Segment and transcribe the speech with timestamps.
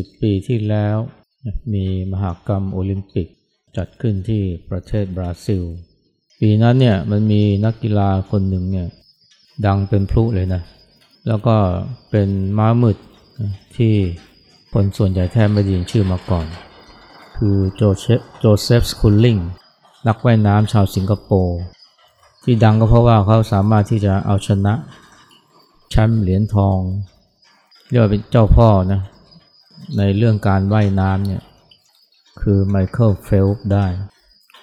[0.00, 0.96] สิบปีที่แล้ว
[1.74, 3.28] มีมหากรรมโอลิมปิก
[3.76, 5.62] จัดขึ้นที่ประเทศบราซิล
[6.40, 8.86] ปีนั้นเนี่ยมันมีนักกีฬาคนหนึ่งเนี่ย
[9.66, 10.62] ดังเป็นพลุเลยนะ
[11.28, 11.56] แล้วก็
[12.10, 12.28] เป็น
[12.58, 12.96] ม้ามืด
[13.76, 13.94] ที่
[14.72, 16.46] คนส่วนใหญ่แทบไม่ได้ยินชื่อมาก่อน
[17.36, 19.36] คือโจเซฟโจเซฟสคูลลิง
[20.06, 21.60] นักว่ายน้ำชาวสิงคโปร์
[22.42, 24.74] ที่ดังก็เพราะว่าเขาสามารถที่จะเอาชนะ
[25.90, 26.78] แชมป์เหรียญทอง
[27.88, 29.00] เรียกว่าเป็นเจ้าพ่อนะ
[29.98, 31.42] ในเรื่องการว่ายน้ำเนี่ย
[32.40, 33.86] คือไมเคิลเฟลป์ได้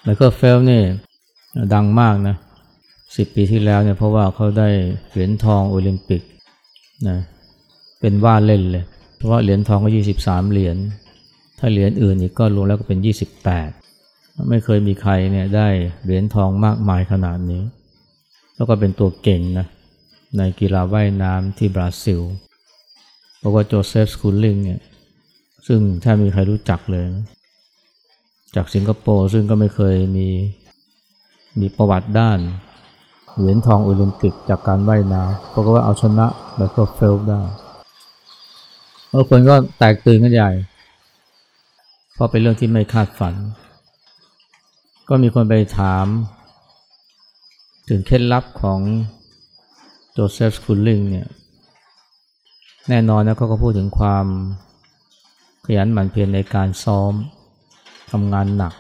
[0.04, 0.81] ไมเคิลเฟลป์นี่
[1.74, 2.35] ดังมากนะ
[3.15, 4.70] สิบปีที่แล้วเนี่ยเพราะว่าเขาได้
[5.12, 6.21] เหรียญทองโอลิมปิก
[7.07, 7.18] นะ
[7.99, 8.84] เป็นว่าเล่นเลย
[9.15, 10.77] เพราะว่าเหรียญทองก็ 23 เหรียญ
[11.59, 12.99] ถ้าเหรียญอื่นอีกก็รวมแล้วก็เป็น
[13.74, 15.68] 28 ไม่เคยมีใครเนี่ยได้
[16.04, 17.63] เหรียญทองมากมายขนาดนี้
[18.55, 19.68] แล้วก็เป็นตัวเก่งนะ
[20.37, 22.21] ในกีฬาว่ายน้ำที่บราซิล
[23.37, 24.80] เพราะว่าโจเซฟสคูลลิงเนี่ย
[25.68, 27.26] ซึ่งแทบไม่มีใครรู้จักเลยนะ
[28.55, 30.27] จากสิงคโปร์ซึ่งก็ไม่เคยมี
[31.59, 32.40] มีประวัติด้าน
[33.37, 37.41] เหรียญทองโอลิมปิกจากการว่ายน้ำเพราะว่าเอาชนะไมเคิลเฟลป์ได้
[39.13, 40.51] บางคนก็แตกตื่นกันใหญ่
[42.13, 43.35] เพราะเป็นเรื่องที่ไม่คาดฝัน
[45.09, 46.05] ก็มีคนไปถาม
[47.90, 48.79] ถึงเคล็ดลับของ
[50.12, 51.27] โจเซฟสคูลลิงเนี่ย
[52.90, 54.26] แน่นอนนะเขาก็พูดถึงความ
[55.70, 57.13] ขยันหมั่นเพียรในการซ้อม
[58.12, 58.73] ทำงานหนัก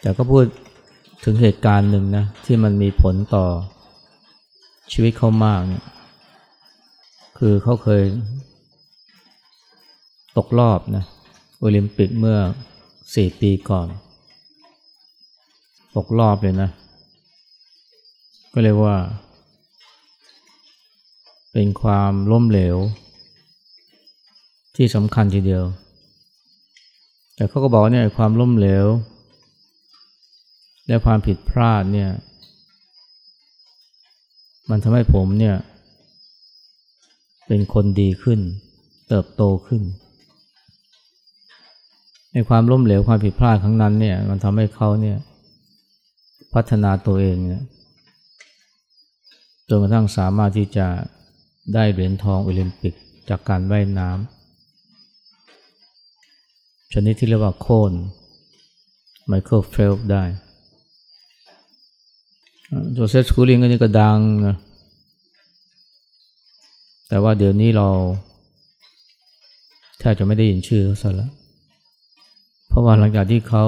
[0.00, 0.44] แต่ก็พูด
[1.24, 3.46] ถึงเหตุการณ์หนึ่งนะที่มันมีผลต่อ
[4.92, 5.84] ชีวิตเขามากเนี่ย
[7.38, 8.02] คือเขาเคย
[10.36, 11.04] ตกรอบนะ
[11.58, 12.38] โอลิมปิกเมื่อ
[13.14, 13.86] สี่ปีก่อน
[15.96, 16.70] ตกรอบเลยนะ
[18.52, 18.96] ก็เรียกว่า
[21.52, 22.76] เป็นความล้มเหลว
[24.76, 25.64] ที่สำคัญทีเดียว
[27.34, 28.86] แต่เขาก็บอกเนี่ยความล้มเหลว
[30.86, 32.10] และความผิดพลาดเนี่ย
[34.70, 35.56] มันทำให้ผมเนี่ย
[37.46, 38.40] เป็นคนดีขึ้น
[39.08, 39.82] เติบโตขึ้น
[42.32, 45.18] ในความล้มเหลวความผิดพลาดครั้งนั้นเนี่ย มันทำให้เขาเนี่ย
[46.54, 47.62] พัฒนาตัวเองเนี่ย
[49.68, 50.86] จนกระทั่งสามารถที่จะ
[51.74, 52.94] ได้เหรียญทองโอลิมปิก
[53.28, 54.41] จากการว่ายน้ำ
[56.92, 57.92] ชนิดที่เรียกว่าโคน
[59.26, 60.24] ไมเคิลเฟลป์ได้
[62.92, 64.56] โจเซฟสคูลลิงก็นี่ก็ดังนะ
[67.08, 67.88] แต่ว่าเดี๋ยวนี้เรา
[69.98, 71.30] แทบจะไม่ได้ยินชื่อเขาซะแล้ว
[72.68, 73.64] เพราะว่าหลังจากที่เขา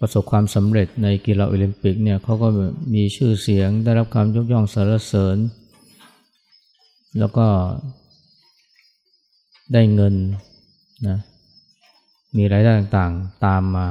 [0.00, 2.48] ประสบความสำเร็จในกีฬาโอลิมปิกเนี่ยเขาก็
[2.94, 5.36] มีชื่อเสียงได้รับการยกย่องสรรเสริญ
[7.18, 7.46] แล้วก็
[9.72, 10.14] ได้เงิน
[11.08, 11.18] นะ
[12.36, 13.86] มีรายได้ต่างๆตามมา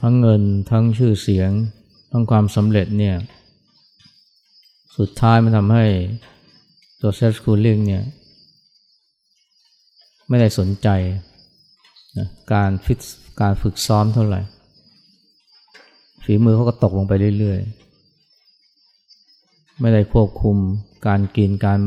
[0.00, 1.50] ทั้งเงินทั้งชื่อเสียง
[2.10, 3.16] ทั้งความสำเร็จเนี่ย
[4.98, 5.86] สุดท้ายมันทำให้
[7.00, 8.04] ตัวเซฟสคูลิงเนี่ย
[10.28, 10.88] ไม่ได้สนใจ
[12.18, 12.98] นะการฟิต
[13.40, 14.40] การฝึกซ้อมเท่าไหร่
[16.24, 20.56] ฝีมือเขาก็ตกลงไปเรื่อยๆ ไม่ได้ควบคุม
[21.06, 21.80] การกินการ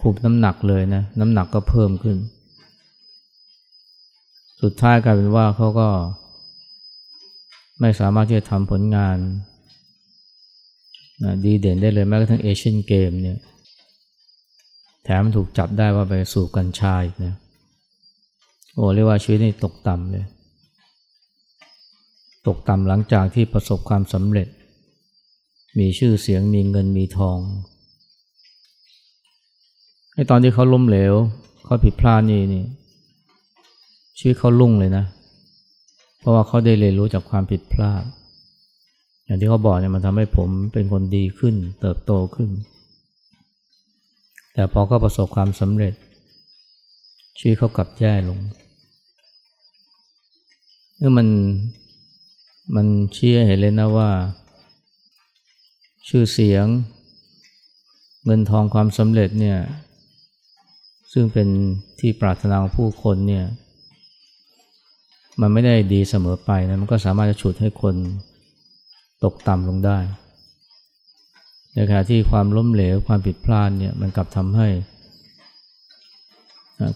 [0.00, 2.16] คุมน้ำหนักเลยนะ น้ำหนักก็เพิ่มขึ้น
[4.62, 5.88] สุดท้ายกลายเป็นว่าเขาก็
[7.80, 9.18] ไม่สามารถที่จะทำผลงาน
[11.24, 13.38] นะดีเด่นได้เลยแม้กระทั่งเอเชียนเกมเนี่ย
[15.04, 17.34] แถมถูกจับได้ว่าไปสู่กัญชาอีกนะ
[18.74, 20.26] โอ้เรียกว่าชีวิตนี่ตกต่ำเลย
[22.46, 24.48] ตกต่ำหลังจากที่ประสบความสำเร็จ
[25.78, 27.38] มีชื่อเสียงมีเงินมีทอง
[30.14, 31.14] ไอ้ตอนที่เขาล้มเหลว
[31.64, 32.64] เขาผิดพลาดนี่นี่
[34.18, 35.04] ชีวิตเขาลุ่งเลยนะ
[36.18, 38.04] เพราะว่าเขาได้เรียนรู้จากความผิดพลาด
[39.24, 42.50] อย่างที่เขาบอกเนี่ยมันทำให้ผมเป็นคนดีขึ้น เติบโตขึ้น
[44.54, 45.94] แต่พอเขาประสบความสำเร็จ
[47.38, 48.38] ชีวิตเขากลับแย่ลง
[51.00, 51.28] นี่มัน
[52.74, 54.10] มันเชี้เห็นเลยนะว่า
[56.08, 56.66] ชื่อเสียง
[58.24, 59.58] เงินทองความสำเร็จเนี่ย
[61.12, 61.48] ซึ่งเป็น
[61.98, 63.44] ที่ปรารถนาของผู้คนเนี่ย
[65.40, 67.94] มันไม่ได้ดีเสมอไปนะมันก็สามารถจะฉุดให้คน
[69.24, 69.98] ตกต่ำลงได้
[71.72, 74.68] ในขณะที่ความล้มเหลวความผิดพลาดเนี่ยมันกลับทำให้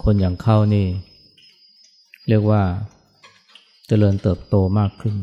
[0.05, 0.87] คนอย่างเข้านี่
[2.29, 2.63] เรียกว่า
[3.87, 5.15] เจริญเติบโตมากขึ้น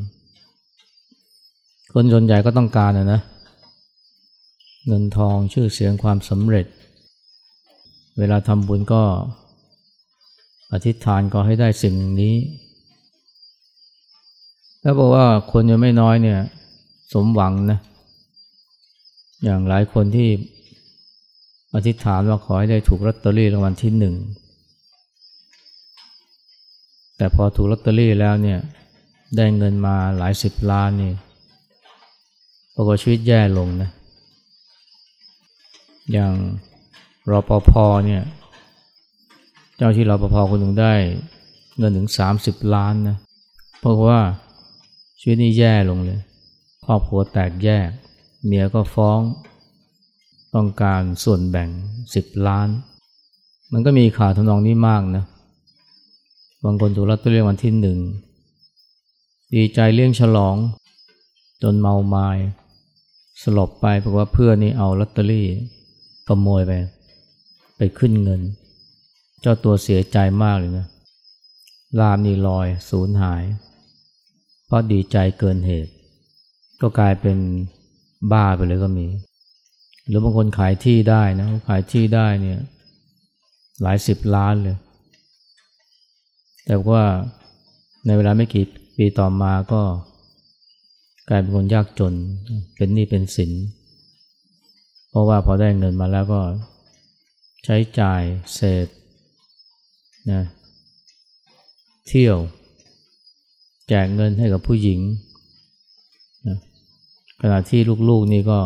[1.93, 3.21] คนส่วนใหญ่ก็ต้องการนะนะ
[4.87, 6.65] เงินทองชื่อเสียงความสำเร็จ
[8.19, 9.03] เวลาทำบุญก็
[10.73, 12.35] อธิษฐานก็ให้ได้สิ่งนี้
[14.85, 16.39] แล้วบอกว่าคนยังไม่น้อยเนี่ย
[17.13, 17.79] สมหวังนะ
[19.43, 20.29] อย่างหลายคนที่
[21.75, 24.15] อธิษฐานว่าขอให้ได้ถูกลอตเตอรี่รางวัลที่หนึ่ง
[27.17, 28.59] แต่พอถูกลอตเตอรี่แล้วเนี่ย
[29.37, 31.13] ได้เงินมาหลายสิบล้านนี่
[32.75, 33.89] ปรากฏชีวิตแย่ลงนะ
[36.11, 36.33] อย่าง
[37.31, 37.71] รอปภ
[38.07, 38.23] เนี่ย
[39.75, 40.93] เจ้าที่รอปภคนหนึ่งได้
[41.77, 43.17] เงินถึงสามสิบล้านนะ
[43.79, 44.21] เพราะว่า
[45.27, 46.19] ชีวิตนี้แย่ลงเลย
[46.85, 47.89] ครอบครัวแตกแยก
[48.45, 49.19] เมียก็ฟ้อง
[50.55, 51.69] ต้องการส่วนแบ่ง
[52.15, 52.69] สิบล้าน
[53.71, 55.23] มันก็มีข่าวทำนองนี้มากนะ
[56.63, 57.99] บางคนถูกลอตเตอรี่วันที่หนึ่ง
[59.55, 60.55] ดีใจเลี้ยงฉลอง
[61.63, 62.29] จนเมาไมา้
[63.41, 65.47] สลบไปเพราะว่าเพื่อนนี่เอาลอตเตอรี่
[66.27, 66.71] ขโมยไป
[67.77, 68.41] ไปขึ้นเงิน
[69.41, 70.85] เจ้าตัวเสียใจมากเลยนะ
[71.99, 73.43] ลามนี่ลอยสูญหาย
[74.65, 75.91] เพราะดีใจเกินเหตุ
[76.81, 77.37] ก็กลายเป็น
[78.31, 79.07] บ้าไปเลยก็มี
[80.07, 82.59] หรือบางคนขายที่ได้นะขายที่ได้เนี่ย
[83.81, 84.77] หลายสิบล้านเลย
[86.65, 87.03] แต่ว่า
[88.05, 88.65] ในเวลาไม่กี่
[88.97, 89.81] ปีต่อมาก็
[91.29, 92.13] กลายเป็นคนยากจน
[92.77, 93.51] เป็นหนี้เป็นสิน
[95.09, 96.41] เพราะว่าพอได้เงินมาแล้วก็
[97.65, 98.21] ใช้จ่าย
[98.53, 98.87] เสพ
[100.31, 100.43] นะ
[102.07, 102.37] เที่ยว
[103.89, 104.99] แจกเงินให้กับผู้หญิง
[106.47, 106.57] นะ
[107.41, 108.59] ขณะที่ลูกๆนี่ก็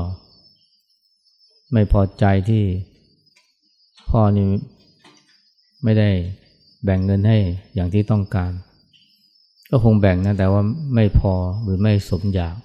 [1.74, 2.64] ไม่พอใจที่
[4.10, 4.46] พ่อนี่
[5.84, 6.10] ไม่ได้
[6.84, 7.38] แบ่งเงินให้
[7.74, 8.52] อย่างที่ต้องการ
[9.70, 10.62] ก็คงแบ่งนะแต่ว่า
[10.96, 11.34] ไม่พอ
[11.64, 12.56] หรือไม่สมอยาก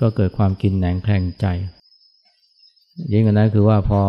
[0.00, 1.46] ก็เกิดความกินแหนงแคลงใจ
[3.12, 4.02] ยิ่งกว่านั้นคือว่าพอ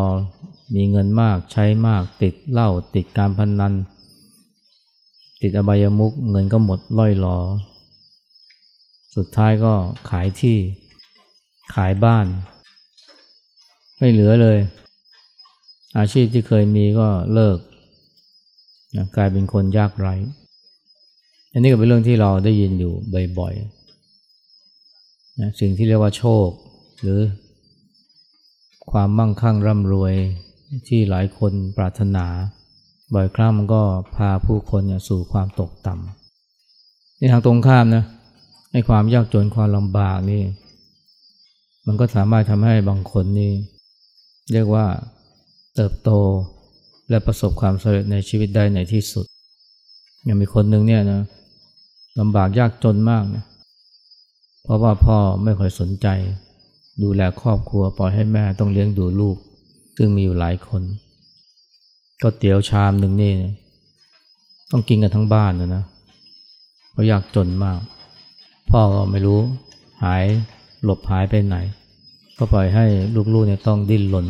[0.76, 3.74] มีเงินมากใช้มากติดเหล้าติดการพนนัน
[5.42, 7.38] ติดอบายมุกเงินก็หมดล่อยหลอ
[9.16, 9.74] สุดท้ายก็
[10.10, 10.58] ขายที่
[11.74, 12.26] ขายบ้าน
[13.98, 14.58] ไม่เหลือเลย
[15.98, 17.58] อาชีพที่เคยมีก็เลิก
[18.96, 20.14] นะกลายเป็นคนยากไร้
[21.52, 22.94] อันนี้ก็เป็นเรื่องที่เราได้ยินอยู่
[23.40, 26.48] บ่อยๆนะสิ่งที่เรียกว่าโชค
[27.02, 27.20] หรือ
[28.92, 30.14] ความมั่งคั่งร่ำรวย
[30.88, 32.26] ที่หลายคนปรารถนา
[33.14, 33.82] บ่อยครั้งมันก็
[34.16, 38.04] พาผู้คนสู่ความตกต่ำในทางตรงข้ามนะ
[38.72, 40.44] ในความยากจนความลำบากนี่
[41.88, 43.52] มันก็สามารถทำให้บางคนนี่
[44.52, 44.86] เรียกว่า
[45.76, 46.10] เติบโต
[47.10, 49.26] และประสบความสำเร็จในชีวิตได้ในที่สุด
[50.28, 51.22] ยังมีคนหนึ่งเนี่ยนะ
[52.20, 53.44] ลำบากยากจนมากนะ
[54.64, 56.08] เพราะว่าพ่อไม่ค่อยสนใจ
[57.04, 59.38] ดูแลครอบครัวปล่อยให้แม่ต้องเลี้ยงดูลูก
[59.98, 60.82] ซึ่งมีอยู่หลายคน
[62.22, 63.34] ก็เตี๋ยวชามหนึ่งนี่
[64.72, 65.84] ต้องกินกันทั้งบ้านนะนะ
[66.92, 67.80] เพราะยากจนมาก
[68.70, 69.40] พ่อก็ไม่รู้
[70.04, 70.24] หาย
[70.84, 71.58] หลบหายไปไหน
[72.38, 72.86] ก็ปล่อยให้
[73.34, 74.26] ลูกๆเนี่ยต้องดิ้นรน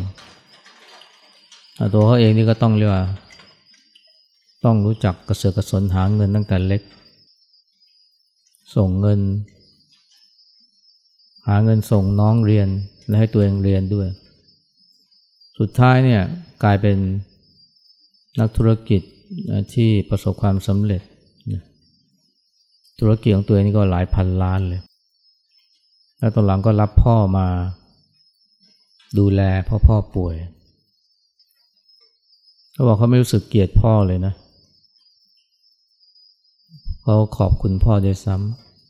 [1.94, 3.04] ตัวเขาเองนี่ก็ต้องเรียกว่า
[4.64, 6.82] ต้องรู้จักกระเสือกกระสนหาเงินตั้งแต่เล็ก
[8.76, 9.20] ส่งเงิน
[11.48, 12.68] หาเงินส่งน้องเรียน
[13.06, 14.08] และให้ตัวเองเรียนด้วย
[15.58, 16.22] สุดท้ายเนี่ย
[16.64, 16.96] กลายเป็น
[18.38, 19.00] นักธุรกิจ
[19.74, 21.02] ที่ประสบความสำเร็จ
[22.98, 24.80] ธุรกิจของตัวเองนี่ก็หลายพันล้านเลย
[26.18, 27.46] แล้วตอนหลังก็รับพ่อมา
[29.18, 30.36] ดูแลพ่อพ่อป่วย
[32.72, 34.34] เขาบอกเขาไม่รู้สึกเกลียดพ่อเลยนะ
[37.02, 38.34] เขาขอบคุณพ่อด้วยซ้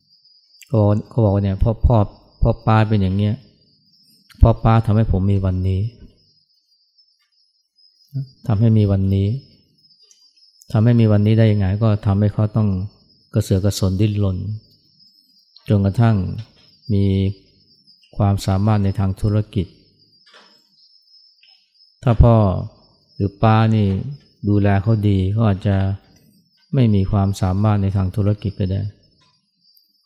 [0.06, 1.96] ำเขาเขาบอกว่าเนี่ยพ่อพ่อ
[2.42, 3.34] พ่อป้าเป็นอย่างเงี้ย
[4.42, 5.80] พ่อป้าทำให้ผมมีวันนี้
[8.46, 9.28] ทำให้มีวันนี้
[10.72, 12.68] ทำให้มีวันนี้ได้ยังไง ก็ทำให้เขาต้อง
[13.34, 14.36] กระเสือกกระสนดิ้นรน
[15.68, 16.16] จนกระทั่ง
[16.92, 17.04] มี
[18.16, 19.66] ความสามารถในทางธุรกิจ
[22.02, 22.36] ถ้าพ่อ
[23.14, 23.86] หรือป้านี่
[24.48, 25.76] ดูแลเขาดีเขาอาจจะ
[26.74, 28.82] ไม่มีความสามารถในทางธุรกิจก็ได้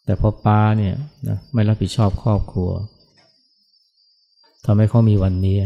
[0.05, 0.95] แต่พอป้าเนี่ย
[1.29, 2.71] นะไม่รับผิดชอบครอบครัว
[4.65, 5.57] ทำให้เขามีวันนี้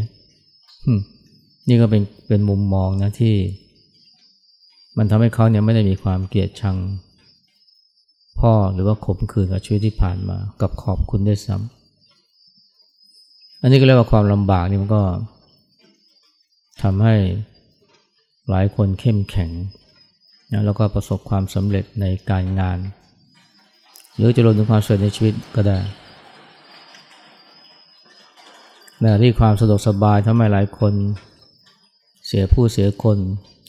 [1.69, 3.35] นี่ก็เป็นเป็นมุมมองนะที่
[4.99, 6.77] มันทำให้เขาเนี่ยไม่ได้มีความเกลียดชัง
[8.41, 15.03] พ่อหรือว่าขมขื่นกับชีวิตที่ผ่านมา กับขอบคุณด้วยซ้ำอันนี้ก็เรียกว่าความลำบากนี่มันก็
[16.83, 17.15] ทำให้
[18.51, 19.51] หลายคนเข้มแข็ง
[20.53, 22.79] นะแล้วก็ประสบความสำเร็จในการงาน
[24.17, 25.79] หรือจะรวมถึงความสำเร็จในชีวิตก็ได้
[29.01, 30.93] ในที่ความสะดวกสบายทำให้หลายคน
[32.37, 33.19] สียผู้เสียคน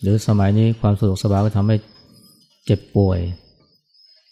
[0.02, 1.76] หรือสมัยนี้ความสะดวกสบายก็ทำให้
[2.66, 3.20] เจ็บป่วย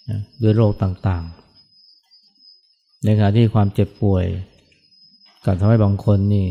[0.10, 4.25] นะด้วยโรคต่างๆ ในขณะที่ความเจ็บป่วย
[5.46, 6.46] กับทำให้บางคนนี่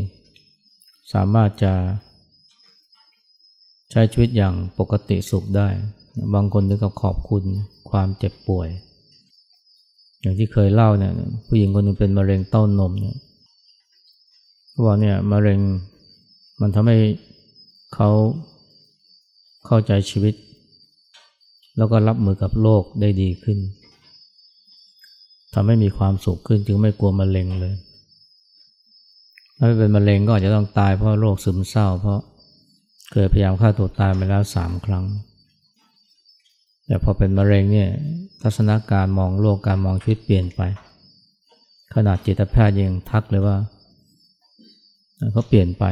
[1.13, 1.73] สามารถจะ
[3.91, 5.67] ใช้ชีวิตอย่างปกติสุขได้
[6.33, 7.43] บางคนถึงกับขอบคุณ
[7.89, 8.67] ความเจ็บป่วย
[10.21, 11.13] อย่างที่เคยเล่าเนี่ย
[11.47, 13.17] ผู้หญิงคนหนึ่งเป็นมะเร็งเต้านมเนี่ย
[14.69, 15.59] เขาบอกเนี่ยมะเร็ง
[16.61, 16.97] มันทำให้
[17.93, 18.09] เขา
[19.65, 20.35] เข้าใจชีวิต
[21.77, 23.57] แล้วก็รับมือกับโรคได้ดีขึ้น
[25.53, 27.73] ทำให้มีความสุขขึ้นจึงไม่กลัวมะเร็งเลย
[29.57, 32.19] ถ้าไม่เป็นมะเร็งก็อาจจะต้องตายเพราะโรคซึมเศร้า เพราะ
[33.11, 35.05] เคยพยายามฆ่าตัวตายมาแล้วสามครั้ง
[36.85, 37.89] แต่พอเป็นมะเร็งเนี่ย
[38.41, 40.61] ทัศนการมองโลกการมองชีวิตเปลี่ยนไป
[41.93, 43.57] ขนาดจิตแพทย์ยังทักเลยว่า
[45.31, 45.85] เขาเปลี่ยนไป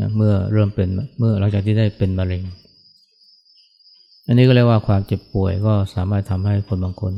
[0.00, 2.42] นะเมื่อเริ่มเป็นเมื่อหลังจากที่ได้เป็นมะเร็ง
[4.26, 7.12] อันนี้ก็เรียกว่าความเจ็บป่วยก็สามารถทำให้คนบางคน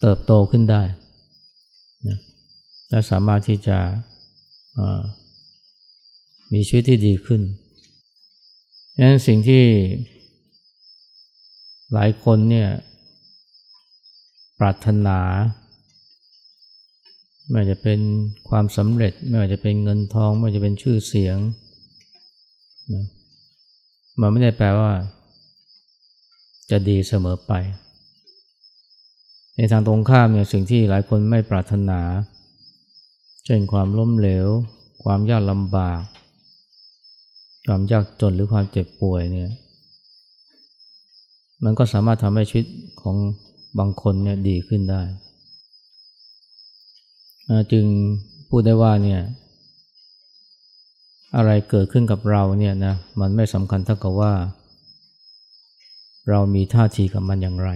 [0.00, 0.82] เติบโตขึ้นได้
[2.08, 2.18] นะ
[2.90, 3.78] และสามารถที่จะ
[6.52, 7.40] มีชีวิตที่ดีขึ้น
[8.96, 9.64] ดังนั้นสิ่งที่
[11.92, 12.68] หลายคนเนี่ย
[14.58, 15.18] ปรารถนา
[17.50, 18.00] ไม่ว่าจะเป็น
[18.48, 21.38] ความสำเร็จ ไม่ว่าจะเป็นเงินทอง ไม่ว่าจะเป็นชื่อเสียง
[22.92, 23.04] นะ
[24.20, 24.92] มันไม่ได้แปลว่า
[26.70, 27.52] จะดีเสมอไป
[29.56, 32.00] ในทางตรงข้ามเนี่ยสิ่งที่หลายคนไม่ปรารถนา
[33.44, 34.48] เช่นความล้มเหลว
[35.04, 36.00] ความยากลำบาก
[37.66, 39.50] ความยากจนหรือความเจ็บป่วยเนี่ย
[41.64, 42.66] มันก็สามารถทำให้ชีวิต
[43.02, 43.16] ของ
[43.78, 45.02] บางคนเนี่ยดีขึ้นได้
[47.72, 47.84] จึง
[48.48, 49.20] พูดได้ว่าเนี่ย
[51.36, 54.32] อะไรเกิดขึ้นกับเราเนี่ยนะมันไม่สำคัญเท่ากับว่า
[56.30, 57.70] เรามีท่าทีกับมันอย่างไร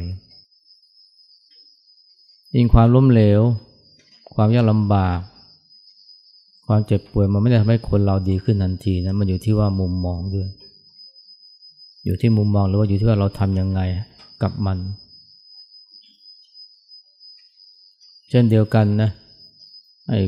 [2.54, 3.40] ยิ่งความล้มเหลว
[4.34, 5.18] ความยากลำบาก
[6.66, 10.48] ความเจ็บป่วยมันไม่ได้ทำให้คนเราดีขึ้นทันทีนะมันอยู่ที่ว่ามุมมองด้วย
[12.04, 13.80] อยู่ที่มุมมองหรือว่าอยู่ที่ว่าเราทำยังไง
[14.42, 14.78] กับมัน
[18.30, 19.10] เช่นเดียวกันนะ
[20.08, 20.20] ไอ้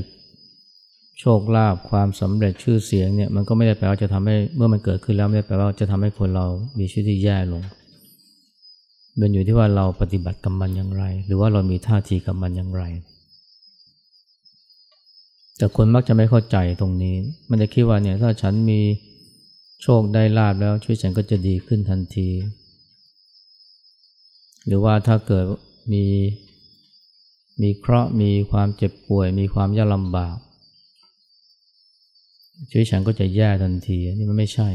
[1.21, 6.47] โชคลาภความสำเร็จชื่อเสียงเนี่ยมันก็ไม่ได้แปลว่าจะทำให้เมื่อมันเกิดขึ้นแล้วไม่ได้แปลว่าจะทำให้คนเรา
[6.79, 7.63] มีชีวิตที่แย่ลง
[9.21, 12.85] มันอยู่ที่ว่าเราปฏิบัติกับมันอย่างไร หรือว่าเรามีท่าทีกับมันอย่างไร
[15.57, 17.17] แต่คนมักจะไม่เข้าใจตรงนี้
[17.51, 18.81] มันจะคิดว่าเนี่ยถ้าฉันมี
[19.83, 22.29] โชคได้ลาบแล้วชีวิตฉันก็จะดีขึ้นทันที
[24.67, 25.45] หรือว่าถ้าเกิด
[25.93, 26.05] มี
[27.63, 30.37] มีเคราะห์มีความเจ็บป่วย มีความยากลำบาก
[32.71, 34.69] ชีวิตฉันก็จะแย่ทันทีนี่มันไม่ใช่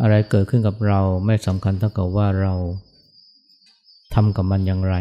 [0.00, 2.54] อะไรเกิดขึ้นกับเราไม่สำคัญเท่ากับว่าเรา
[4.14, 4.96] ทำกับมันอย่างไร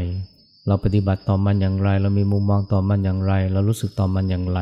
[0.67, 4.59] เราปฏิบัติต่อมันอย่างไร เรามีมุมมองต่อมันอย่างไร เรารู้สึกต่อมันอย่างไร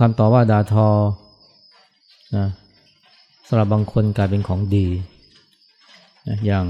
[0.00, 0.88] คำต่อว่าดาทอ
[2.36, 2.46] นะ
[3.48, 4.86] สำหรับบางคนกลายเป็นของดี
[6.28, 6.66] นะอย่าง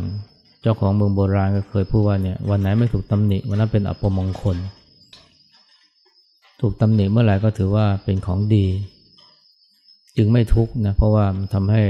[0.62, 4.56] เจ้าของเมืองโบราณก็เคยพูดว่าเนี่ยวันไหนไม่ถูกตำหนิวันนั้นเป็นอัปมงคล
[6.60, 8.66] ถูกตำหนิเมื่อไหร่ก็ถือว่าเป็นของดี
[10.16, 11.82] จึงไม่ทุกข์นะเพราะว่ามันทำให้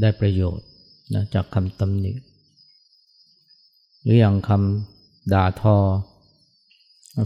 [0.00, 0.66] ได้ประโยชน์
[1.14, 2.12] นะจากคำตำหนิ
[4.02, 5.76] หรืออย่างคำด่าทอ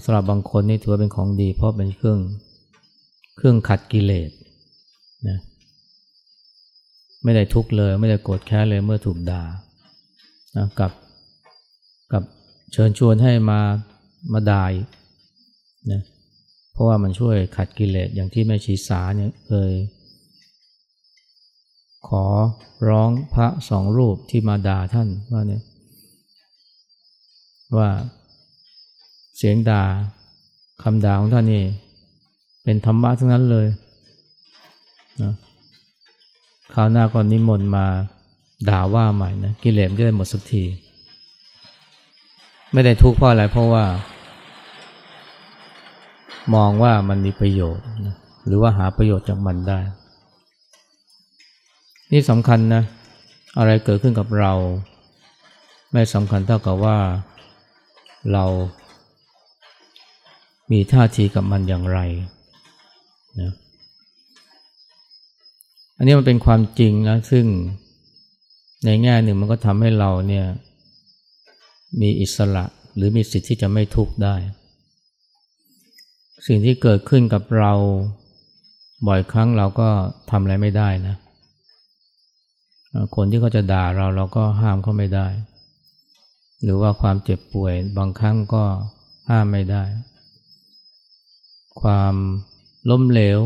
[0.05, 2.19] สำหรับบางคนนี่ถือว่าเป็นของดี เพราะเป็นเครื่อง
[3.37, 4.31] เครื่องขัดกิเลส
[5.29, 5.39] นะ
[7.25, 9.43] ไม่ได้ทุกข์เลย ไม่ได้โกรธแค้นเลยเมื่อถูกด่า
[10.57, 10.93] นะกับ
[12.13, 12.23] กับ
[12.73, 13.61] เชิญชวนให้มา
[14.33, 14.73] มาดาย
[15.91, 16.03] นะ
[16.73, 19.73] เพราะว่ามันช่วยขัดกิเลสอย่างที่แม่ชีสาเนี่ยเคย
[22.09, 22.25] ขอ
[22.89, 25.63] ร้องพระสองรูปที่มาด่าท่านว่าเนี่ย
[27.77, 27.89] ว่า
[29.37, 29.85] เสียงด่า
[30.83, 31.65] คำด่าของท่านนี่
[32.65, 33.67] เป็นธรรมะทั้งนั้นเลย
[35.23, 35.33] นะ
[36.75, 37.87] คราวหน้าก่อนนิมนต์มา
[38.69, 40.65] ด่าว่าใหม่นะกิเลสจะได้หมดสักที
[42.73, 43.85] ไม่ได้ทุกข์เพราะอะไรเพราะว่า
[46.55, 49.81] มองว่ามันมีประโยชน์นะหรือว่าหาประโยชน์จากมันได้
[52.13, 52.83] นี่สำคัญนะ
[53.59, 54.53] อะไรเกิดขึ้นกับเรา
[55.93, 56.99] ไม่สำคัญเท่ากับว่า
[58.33, 58.45] เรา
[60.71, 61.99] มีท่าทีกับมันอย่างไร
[63.41, 63.53] นะ
[65.97, 67.47] อันนี้มันเป็นความจริงนะซึ่ง
[68.85, 70.47] ในแง่หนึ่งมันก็ทำให้เราเนี่ย
[72.01, 72.65] มีอิสระ
[72.97, 74.35] หรือมีสิทธิ์ที่จะไม่ทุกข์ได้
[76.47, 77.73] สิ่งที่เกิดขึ้นกับเรา
[79.07, 79.89] บ่อยครั้งเราก็
[80.31, 81.17] ทำอะไรไม่ได้นะ
[83.15, 85.27] คนที่เขาจะด่าเราเราก็ห้ามเขาไม่ได้
[86.63, 88.65] หรือว่าความเจ็บป่วยบางครั้งก็
[89.31, 89.83] ห้ามไม่ได้
[91.83, 92.15] ความ
[92.91, 93.39] ล้มเหลว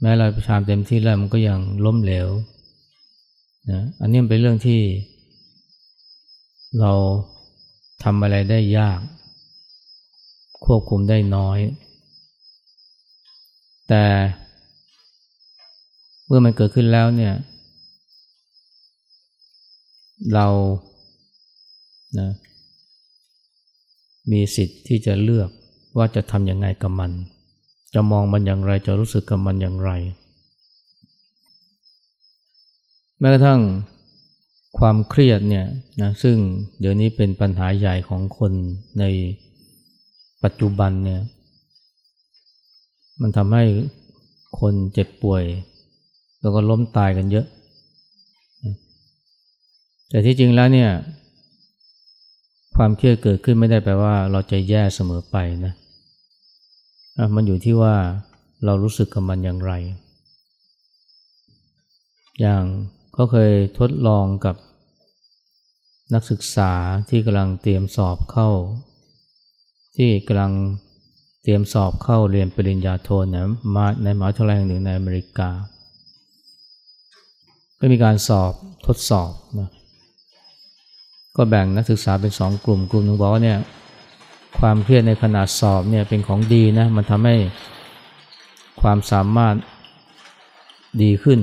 [0.00, 2.28] แม้เราพยายามเต็มที่แล้วมันก็ยังล้มเหลว
[3.70, 4.80] นะอันนี้เป็นเรื่องที่
[6.80, 6.92] เรา
[8.02, 9.00] ทำอะไรได้ยาก
[10.64, 11.58] ควบคุมได้น้อย
[13.88, 14.04] แต่
[16.26, 17.34] เมื่อมันเกิดขึ้นแล้วเนี่ย
[20.34, 20.46] เรา
[22.18, 22.30] นะ
[24.30, 25.50] มีสิทธิ์ที่จะเลือก
[25.96, 27.10] ว่าจะทำยังไงกับมัน
[27.94, 29.90] จะมองมันอย่างไร จะรู้สึกกับมันอย่างไร
[33.20, 33.60] แม้กระทั่ง
[34.78, 35.66] ความเครียดเนี่ย
[36.02, 36.36] นะซึ่ง
[36.80, 38.52] เดี๋ยวนี้เป็นปัญหาใหญ่ของคน
[39.00, 39.04] ใน
[40.42, 41.20] ปัจจุบันเนี่ย
[43.20, 43.64] มันทำให้
[44.60, 45.44] คนเจ็บป่วย
[46.40, 47.46] แล้วก็ล้มตายกันเยอะ
[50.08, 50.90] แต่ที่จริงแล้วเนี่ย
[52.76, 55.72] ความเครียดเกิดขึ้นไม่ได้แปลว่า เราจะแย่เสมอไปนะ
[57.34, 57.94] มันอยู่ที่ว่า
[58.64, 59.72] เรารู้สึกกับมันอย่างไร
[62.40, 62.64] อย่าง
[63.18, 64.56] เขาเคยทดลองกับ
[66.14, 66.72] นักศึกษา
[67.08, 68.50] ที่กำลังเตรียมสอบเข้า
[69.96, 70.52] ที่กำลัง
[71.42, 75.50] เตรียมสอบเข้าเรียนปริญญาโทนะมาในมหาวิทยาลัยแห่งหนึ่งในอเมริกา
[77.78, 78.52] ก็มีการสอบ
[78.86, 79.70] ทดสอบนะ
[81.36, 83.58] ก็แบ่งนักศึกษาเป็นสองกลุ่มกลุ่มหนึ่งบอกว่าเนี่ย
[84.58, 87.36] ความเครียดในขณะสอบเนี่ยเป็นของดีนะมันทำให้
[88.80, 89.54] ความสามารถ
[91.04, 91.40] ดีขึ้น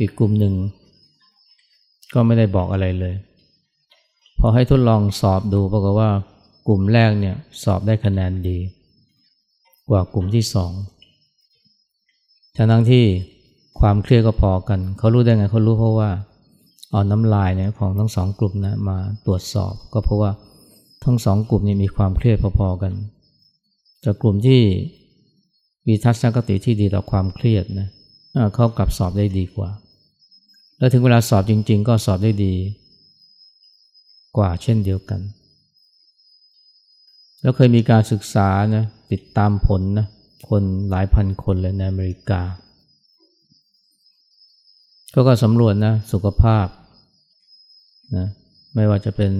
[0.00, 0.54] อีกกลุ่มหนึ่ง
[2.14, 3.14] ก็ไม่ได้บอกอะไรเลย
[4.38, 6.10] พอให้ทดลองสอบดูปรากฏว่า
[6.68, 8.58] กลุ่มแรกเนี่ยสอบได้คะแนนดี
[9.90, 10.72] กว่ากลุ่มที่สอง
[12.56, 13.04] ทั้งที่
[13.80, 16.10] ความเครียดก็พอกัน เขารู้ได้ไงเขารู้เพราะว่า
[16.90, 20.30] เอาน้ำลายเนี่ยของทั้งสองกลุ่มนะมาตรวจสอบก็เพราะว่า
[21.04, 22.92] ทั้งสองกลุ่มนี้มีความเครียดพอๆกัน
[24.04, 24.62] จากกลุ่มที่
[25.86, 27.88] มีทัศนคติที่ดีต่อความเครียดนะ
[28.54, 29.70] เขากลับสอบได้ดีกว่า
[30.80, 32.54] แล้วถึงเวลาสอบจริง ๆ ก็สอบได้ดี
[34.36, 35.20] กว่าเช่นเดียวกัน
[37.40, 40.06] แล้วเคยมีการศึกษานะติดตามผลนะ
[40.48, 42.40] คนหลายพันคนเลยในอเมริกา
[45.12, 46.66] เขาก็สำรวจนะสุขภาพ
[48.16, 48.26] นะ
[48.74, 49.32] ไม่ว่าจะเป็น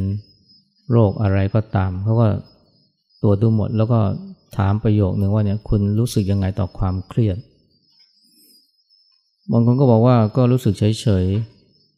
[0.90, 2.28] โรคอะไรก็ตาม เขาก็
[3.22, 4.00] ตรวจดูหมดแล้วก็
[4.56, 7.36] ถามประโยคหนึ่งว่าเนี่ยคุณรู้สึกยังไงต่อความเครียด
[9.52, 11.26] บางคนก็บอกว่าก็รู้สึกเฉย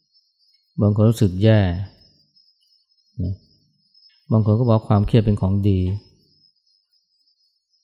[0.05, 1.59] ๆ บางคนรู้สึกแย่
[3.21, 3.33] นะ
[4.31, 5.79] บางคนก็บอกความเครียดเป็นของดี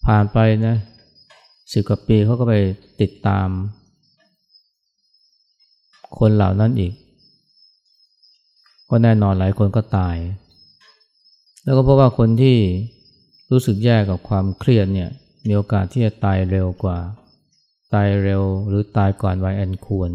[0.06, 0.76] ผ่านไปนะ
[1.74, 2.54] สิบกว่าปีเขาก็ไป
[3.02, 3.48] ติดตาม
[6.20, 6.94] คนเหล่านั้นอีก
[8.90, 10.16] ก็แน่นอนหลายคนก็ตาย
[11.64, 12.58] แล้วก็เพราะว่าคนที่
[13.52, 15.10] รู้สึกแย่กับความเครียดเนี่ย
[15.48, 16.98] มีโอกาสที่จะตายเร็วกว่า
[17.94, 20.12] ตายเร็วหรือตายก่อนวัยอันควร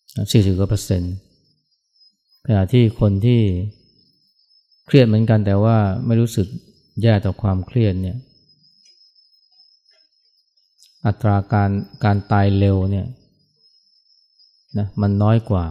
[0.00, 1.14] 40กว่าเปอร์เซ็นต์
[2.46, 3.40] ขณะที่คนที่
[4.86, 5.76] เครียดเหมือนกันแต่ว่า
[6.06, 6.46] ไม่รู้สึก
[7.02, 8.16] แย่ต่อความเครียดเนี่ย
[11.06, 11.70] อัตราการ
[12.04, 13.06] การตายเร็วเนี่ย
[14.78, 15.64] นะมันน้อยกว่า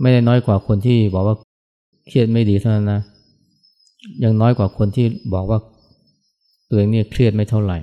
[0.00, 1.36] ไม่ได้น้อยกว่าคนที่บอกว่า
[2.06, 3.00] เครียดไม่ดีเท่านั้นนะ
[4.22, 5.58] ยังน้อยกว่าคนที่บอกว่า
[6.70, 7.78] ตัวเองเนี่ยเครียดไม่เท่าไหร่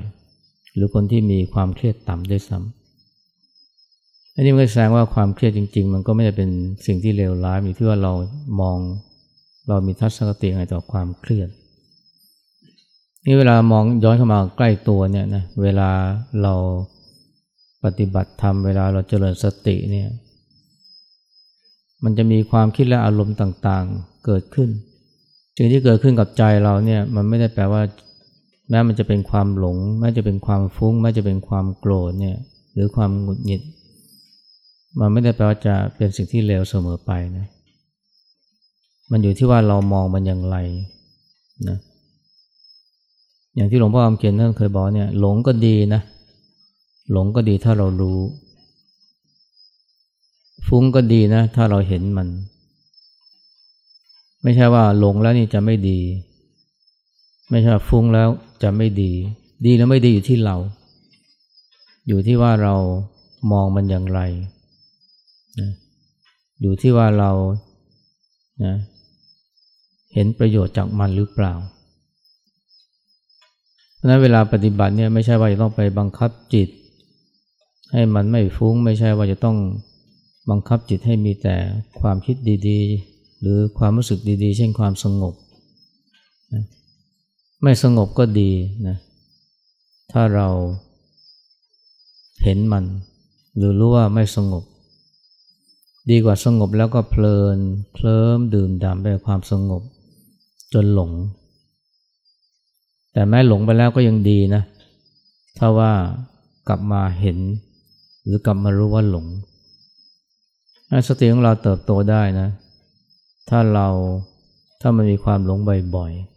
[0.76, 6.50] หรือคนที่มีความเครียดต่ำด้วยซ้ำอันนี้มันก็แสดงว่าความเครียดจริง ๆ มันก็ไม่ได้เป็น
[6.86, 8.14] สิ่งที่เลวร้ายมีที่ว่าเรา
[8.62, 8.78] มอง
[9.68, 11.50] เรามีทัศนคติอะไรต่อความเครียด
[13.26, 15.90] นี่เวลามองย้อนเข้ามาใกล้ตัวเนี่ยนะเวลา
[16.42, 16.54] เรา
[17.84, 20.10] ปฏิบัติธรรมเวลาเราเจริญสติเนี่ย
[22.04, 24.70] มันจะมีความคิดและอารมณ์ต่างๆเกิดขึ้น
[25.58, 27.82] สิ่งที่เกิดขึ้นกับใจเราเนี่ยมันไม่ได้แปลว่า
[28.70, 32.38] แม้มันจะเป็นความหลงแม้จะเป็นความฟุ้งแม้จะเป็นความโกรธเนี่ย
[32.74, 33.62] หรือความหงุดหงิด
[35.00, 37.46] มันไม่ได้แปลว่าจะเป็นสิ่งที่เลวเสมอไปนะ
[39.12, 40.58] มันอยู่ที่ว่าเรามองมันอย่างไร
[41.68, 41.78] นะ
[43.56, 46.02] อย่างที่หลวงพ่อคำเขียนท่านเคยบอกเนี่ยหลงก็ดีนะ
[47.12, 48.20] หลงก็ดีถ้าเรารู้
[50.68, 52.28] ฟุ้งก็ดีนะ ถ้าเราเห็นมัน
[54.44, 56.00] ไม่ใช่ว่าหลงแล้วนี่จะไม่ดี
[57.50, 58.30] ไม่ใช่ฟุ้งแล้ว
[58.64, 59.12] จะไม่ดี
[59.66, 60.56] ดีแล้วไม่ดีอยู่ที่เรา
[62.08, 62.76] อยู่ที่ว่าเรา
[63.52, 64.20] มองมันอย่างไร
[65.60, 65.70] นะ
[66.62, 67.32] อยู่ที่ว่าเรา
[68.64, 68.74] นะ
[70.14, 71.54] เห็นประโยชน์จากมันหรือเปล่า
[73.96, 76.70] เพราะนั้นเวลาปฏิบัติเนี่ยไม่ใช่ว่าจะต้องไปบังคับจิต
[77.94, 79.58] ให้มันไม่ฟุ้งไม่ใช่ว่าจะต้อง
[80.50, 81.56] บังคับจิตให้มีแต่
[82.00, 82.36] ความคิด
[82.68, 85.34] ดีๆ หรือความรู้สึกดีๆ เช่นความสงบ
[86.54, 86.64] นะ
[87.64, 88.52] ไม่สงบก็ดี
[88.88, 88.98] นะ
[90.12, 90.48] ถ้าเรา
[92.44, 92.86] เห็นมัน
[93.56, 94.64] หรือรู้ว่าไม่สงบ
[96.10, 97.58] ดีกว่าสงบแล้วก็เพลิน
[97.94, 99.82] เคลิ้มดื่มด่ำไปความสงบ
[100.74, 101.12] จนหลง
[103.14, 104.64] แต่แม้หลงไปแล้วก็ยังดีนะ
[105.58, 105.92] ถ้าว่า
[106.68, 107.38] กลับมาเห็น
[108.26, 109.26] หรือกลับมารู้ว่าหลง
[111.08, 112.48] สติของเราเติบโตได้นะ
[113.50, 113.88] ถ้าเรา
[114.82, 115.60] ถ้ามันมีความหลง
[115.96, 116.37] บ่อยๆ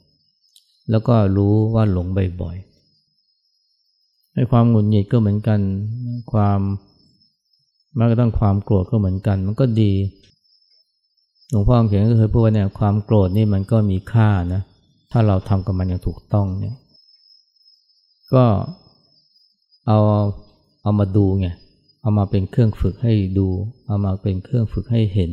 [0.91, 2.07] แล้วก็รู้ว่าหลง
[2.41, 5.61] บ่อยๆให้ความหงุดหงิดก็เหมือนกัน
[6.33, 6.61] ความ
[7.97, 9.93] แม้กระทั่งความโกรธก็เหมือนกัน มันก็ดี
[11.51, 14.63] หลวงพ่อเขียนก็เคยพูดว่าเนี่ยความโกรธนี่มันก็มีค่านะ
[15.13, 16.77] ถ้าเราทำกับมันอย่างถูกต้องเนี่ย
[18.35, 18.45] ก็
[19.87, 19.99] เอา
[20.83, 21.49] เอามาดูไง
[22.03, 23.49] เอามาเป็นเครื่องฝึกให้ดู
[23.87, 25.33] เอามาเป็นเครื่องฝึกให้เห็น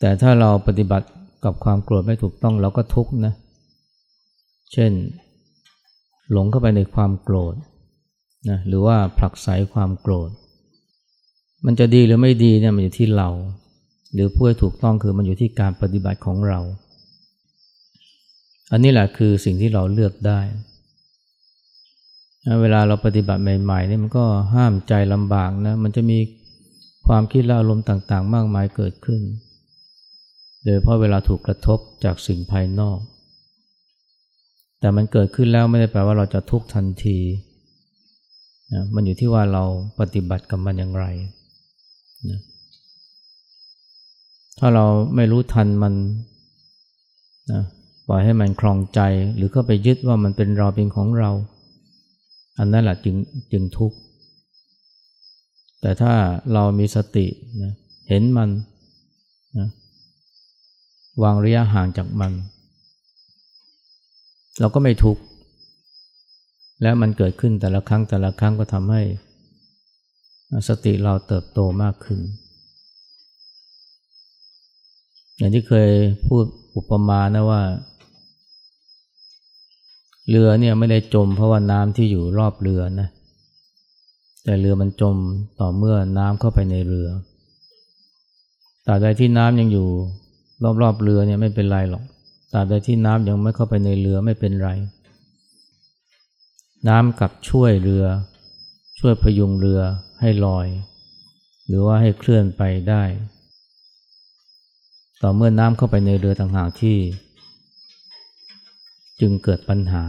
[0.00, 1.06] แต่ถ้าเราปฏิบัติ
[1.44, 4.92] กับความโกรธไม่ถูกต้องเราก็ทุกข์นะเเช่น
[6.32, 7.54] หลงเข้าไปในความโกรธ
[8.48, 10.30] นะหรือว่าผลักไสความโกรธ
[11.66, 13.28] มันจะดีหรือไม่ดีเนี่ยมันอยู่ที่เรา
[14.12, 16.60] หรือพูดถูกต้องคือมันอยู่ที่การปฏิบัติของเรา
[18.72, 20.40] อันนี้แหละคือสิ่งที่เราเลือกได้
[22.62, 24.24] เวลาเราปฏิบัติใหม่ๆนี่มันก็
[24.54, 26.18] ห้ามใจลำบากนะมันจะมี
[27.06, 29.20] ความคิดและอารมณ์ต่างๆ มากมายเกิดขึ้น
[30.64, 32.98] โดยเพราะเวลาถูกกระทบจากสิ่งภายนอก
[34.80, 37.18] แต่มันเกิดขึ้นแล้วไม่ได้แปลว่าเราจะทุกข์ทันที
[38.72, 39.64] นะมันอยู่ที่ว่าเรา
[40.00, 41.06] ปฏิบัติกับมันอย่างไร
[42.30, 42.40] นะ
[44.58, 44.84] ถ้าเรา
[45.16, 45.94] ไม่รู้ทันมัน
[47.52, 47.62] นะ
[48.08, 49.00] ปล่อยให้มันคลองใจ
[49.36, 51.30] หรือก็ไปยึดว่ามันเป็นเราเป็นของเรา
[52.58, 53.16] อันนั้นแหละจึง
[53.52, 53.96] จึงทุกข์
[55.80, 56.12] แต่ถ้า
[56.52, 57.26] เรามีสติ
[57.62, 57.72] นะ
[58.08, 58.48] เห็นมัน
[59.58, 59.68] นะ
[61.22, 62.32] วางระยะห่างจากมัน
[64.60, 65.22] เราก็ไม่ทุกข์
[66.82, 69.02] และมันเกิดขึ้นแต่ละครั้งแต่ละครั้งก็ทำให้
[70.68, 72.20] สติเราเติบโตมากขึ้น
[75.36, 75.90] อย่างที่เคย
[76.26, 76.44] พูด
[76.76, 77.62] อุปมานะว่า
[80.30, 83.08] เรือเนี่ยไม่ได้จมเพราะว่าน้ำที่อยู่รอบเรือนะ
[84.44, 85.16] แต่เรือมันจม
[85.60, 87.08] ต่อเมื่อน้ำเข้าไปในเรือ
[88.86, 89.88] ตราบใดที่น้ำยังอยู่
[90.82, 92.04] รอบๆเรือเนี่ยไม่เป็นไรหรอก
[92.58, 94.70] ตราบใดที่น้ำยังไม่เข้าไปในเรือไม่เป็นไร
[96.88, 98.04] น้ำกับช่วยเรือ
[98.98, 99.80] ช่วยพยุงเรือ
[100.20, 100.66] ให้ลอย
[101.66, 103.02] หรือว่าให้เคลื่อนไปได้
[105.22, 106.98] ต่อเมื่อน้ำเข้าไปในเรือต่างหากที่
[109.20, 110.04] จึงเกิดปัญหา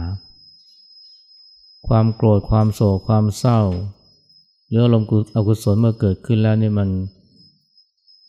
[1.88, 3.60] ความโกรธความโศกความเศร้า
[4.68, 6.88] หรืออารมณ์อกุศลเมื่อเกิดขึ้นแล้วนี่มัน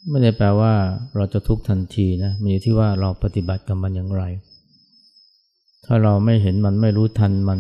[0.09, 0.73] ไม่ได้แปลว่า
[1.15, 4.23] เราจะทุกข์ทันทีนะมันอยู่ที่ว่าเราปฏิบัติกับมันอย่างไร
[5.85, 7.59] ถ้าเราไม่เห็นมันไม่รู้ทันมัน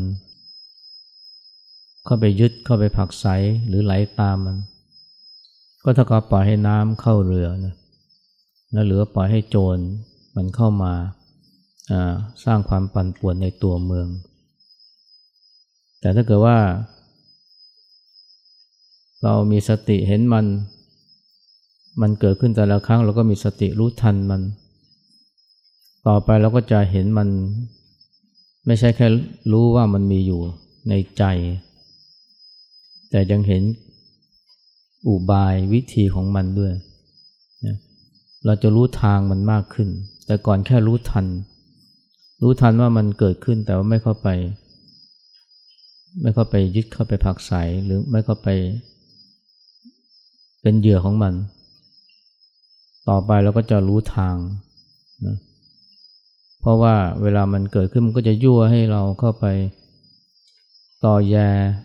[2.05, 3.25] เข้าไปยึดเข้าไปผักใส
[3.67, 4.57] หรือไหลตามมัน
[5.83, 7.75] ก็ถ้ากับปล่อยให้น้ำเข้าเรือนะ
[8.71, 9.77] แล้วเหลือปล่อยให้โจร
[10.35, 10.93] มันเข้ามา
[12.45, 14.07] สร้างความปั่นป่วนในตัวเมือง
[15.99, 16.57] แต่ถ้าเกิดว่า
[19.23, 20.45] เรามีสติเห็นมัน
[22.01, 24.41] มันเกิดขึ้นแต่ละครั้งเราก็มีสติรู้ทันมัน
[26.07, 27.29] ต่อไปเราก็จะเห็นมัน
[28.65, 29.07] ไม่ใช่แค่
[29.51, 30.41] รู้ว่ามันมีอยู่
[30.89, 31.23] ในใจ
[33.09, 33.63] แต่ยังเห็น
[35.07, 36.73] อุบายวิธีของมันด้วย
[38.45, 39.89] เราจะรู้ทางมันมากขึ้น
[40.25, 41.25] แต่ก่อนแค่รู้ทัน
[42.41, 44.27] รู้ทันว่ามันเกิดขึ้นแต่ว่าไม่เข้าไป
[46.21, 47.53] ไม่เข้าไปยึดเข้าไปผักใส
[47.85, 48.47] หรือไม่เข้าไป
[50.61, 51.33] เป็นเหยื่อของมัน
[53.09, 54.35] ต่อไปเราก็จะรู้ทาง
[55.25, 55.37] นะ
[56.61, 59.45] เพราะว่าเวลามันเกิดขึ้นมันก็จะยั่วให้เราเข้าไป
[61.05, 61.35] ต่อแย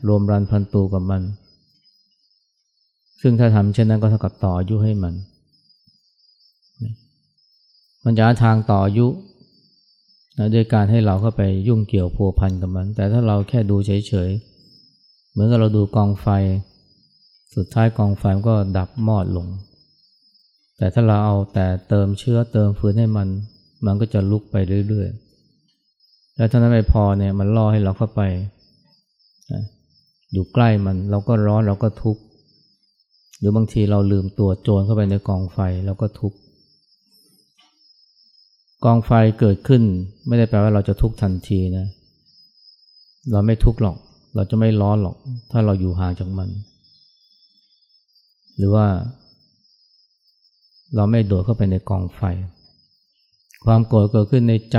[0.08, 1.22] รวมรันพันตูกับมัน
[3.20, 5.14] ซึ่งถ้าทำเช่นนั้นก็เท่ากับต่ออยุให้มัน
[8.04, 9.06] มันจะหาทางต่ออยุ
[10.38, 16.26] นะด้วยการให้เราเข้าไปยุ่งเกี่ยวพัวพันกับมัน แต่ถ้าเราแค่ดูเฉยๆ เหมือนกับเราดูกองไฟ
[17.54, 19.46] สุดท้ายกองไฟมันก็ดับมอดลง
[20.78, 23.28] แต่ถ้าเราเอาแต่เติมเชื้อเติมฟืนให้มัน
[23.86, 24.56] มันก็จะลุกไป
[24.88, 28.22] เรื่อยๆ แล้วถ้านั้นไม่พอเนี่ยมันล่อให้เราเข้าไป
[30.32, 32.22] อยู่ใกล้มันเราก็ร้อนเราก็ทุกข์
[33.38, 36.38] หรือบางทีเราลืมตัวโจรเข้าไปในกองไฟเราก็ทุกข์
[38.84, 39.82] กองไฟเกิดขึ้น
[40.26, 41.86] ไม่ได้แปลว่าเราจะทุกข์ทันทีนะ
[43.32, 43.96] เราไม่ทุกข์หรอก
[44.34, 45.16] เราจะไม่ร้อนหรอก
[45.50, 46.48] ถ้าเราอยู่ห่างจากมัน
[48.56, 48.86] หรือว่า
[50.96, 52.22] เราไม่โดดเข้าไปในกองไฟ
[53.64, 54.78] ความโกรธเกิดขึ้นในใจ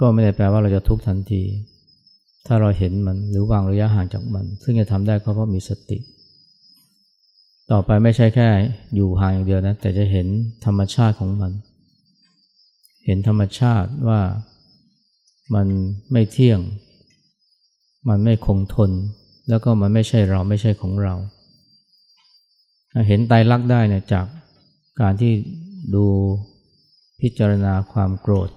[0.00, 1.42] ก็ไม่ได้แปลว่าเราจะทุกข์ทันที
[2.46, 5.98] ถ้าเราเห็นมันหรือวางระยะห่างจากมัน ซึ่งจะทำได้ก็เพราะมีสติ
[7.70, 8.48] ต่อไปไม่ใช่แค่
[8.94, 10.26] อยู่ห่างอย่างเดียวนะ แต่จะเห็น
[10.64, 11.52] ธรรมชาติของมัน
[13.06, 14.20] เห็นธรรมชาติว่า
[15.54, 15.66] มัน
[16.12, 16.60] ไม่เที่ยง
[18.08, 18.90] มันไม่คงทน
[19.48, 21.14] แล้วก็มันไม่ใช่เราไม่ใช่ของเรา
[23.08, 24.26] เห็นไตรลักษณ์ได้เนี่ยจาก
[25.00, 25.32] การที่
[25.94, 26.06] ดู
[27.20, 28.48] พิจารณาความโกรธ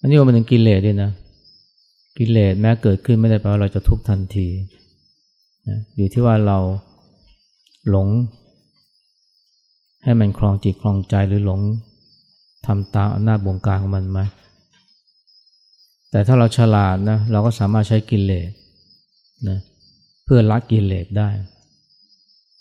[0.00, 1.10] อันนี้มันถึงกิเลสด้วยนะ
[2.18, 4.48] กิเลสแม้เกิดขึ้นไม่ได้แปลว่าเราจะทุกข์ทันที
[5.68, 6.58] นะอยู่ที่ว่าเรา
[7.90, 8.08] หลง
[10.04, 11.60] ให้มันคลองจิตคลองใจหรือหลง
[12.66, 14.20] ทำตามอำนาจบงการของมันไหม
[16.10, 18.50] แต่ถ้าเราฉลาดนะเราก็สามารถใช้กิเลส
[19.48, 19.58] นะ
[20.24, 21.28] เพื่อละกิเลสได้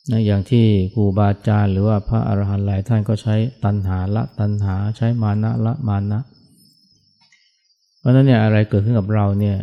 [0.10, 6.20] นะอย่างที่ครูบาอาจารย์หรือว่าพระอรหันต์หลายท่านก็ใช้ตัณหาละตัณหาใช้มานะละมานะ
[8.00, 9.58] เพราะนั้นเนี่ยอะไรเกิดขึ้นกับเราเนี่ย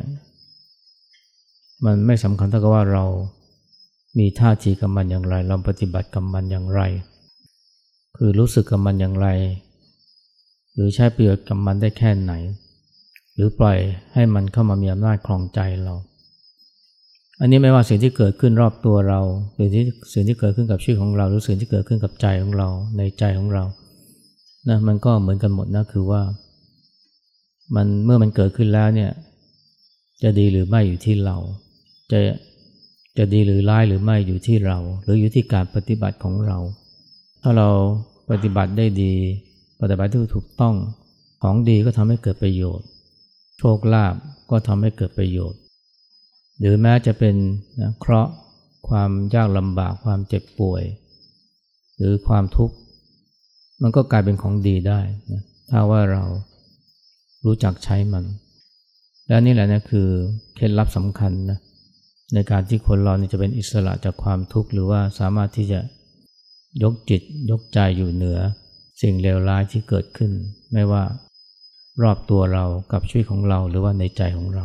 [1.85, 3.05] มันไม่สำคัญเท่ากับว่าเรา
[4.19, 6.81] มีท่าทีกับมันอย่างไร เราปฏิบัติกับมันอย่างไร
[8.17, 9.29] คือรู้สึกกับมันอย่างไร
[10.75, 12.33] หรือใช้ประโยชน์กับมันได้แค่ไหน
[13.35, 13.79] หรือปล่อย
[14.15, 15.95] ให้มันเข้ามามีอำนาจคลองใจเรา
[17.41, 19.21] อันนี้ไม่ว่าสิ่งที่เกิดขึ้นรอบตัวเรา
[19.55, 23.65] หรือที่สิ่งที่เกิดขึ้นกับชีวิตของเรา หรือสิ่งที่เกิดขึ้นกับใจของเราในใจของเรา
[24.69, 26.23] นะมันก็เหมือนกันหมดนะคือว่า
[27.75, 29.11] มันเมื่อมันเกิดขึ้นแล้วเนี่ย
[30.23, 31.37] จะดีหรือไม่อยู่ที่เรา
[32.11, 32.19] จะ
[33.19, 36.59] จะดีหรือร้ายหรือไม่อยู่ที่เรา หรืออยู่ที่การปฏิบัติของเรา
[37.43, 37.69] ถ้าเรา
[38.31, 39.15] ปฏิบัติได้ดี
[39.81, 40.75] ปฏิบัติที่ถูกต้อง
[41.43, 42.87] ของดีก็ทำให้เกิดประโยชน์
[43.59, 44.15] โชคลาภ
[44.51, 45.59] ก็ทำให้เกิดประโยชน์
[46.59, 47.37] หรือแม้จะเป็น
[47.81, 48.33] นะเคราะห์
[48.89, 50.83] ความยากลำบากความเจ็บป่วย
[51.97, 52.77] หรือความทุกข์
[53.83, 55.01] มันก็กลายเป็นของดีได้
[55.33, 56.23] นะถ้าว่าเรา
[57.45, 58.25] รู้จักใช้มัน
[59.29, 60.09] และนี่แหละนะคือ
[60.55, 61.59] เคล็ดลับสำคัญนะ
[62.35, 65.81] ในการที่คนเรานี่จะเป็นอิสระจากความทุกข์หรือว่าสามารถที่จะ
[66.83, 68.39] ยกจิตยกใจอยู่เหนือ
[69.03, 70.31] สิ่งเลวร้ายที่เกิดขึ้น
[70.73, 71.03] ไม่ว่า
[72.03, 74.65] รอบตัวเรากับชีวิตของเราหรือว่าในใจของเรา